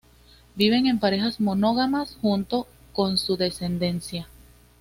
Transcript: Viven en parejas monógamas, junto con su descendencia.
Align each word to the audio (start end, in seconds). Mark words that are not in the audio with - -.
Viven 0.55 0.87
en 0.87 0.97
parejas 0.97 1.39
monógamas, 1.39 2.17
junto 2.19 2.65
con 2.91 3.19
su 3.19 3.37
descendencia. 3.37 4.27